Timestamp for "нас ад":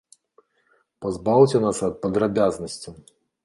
1.67-2.03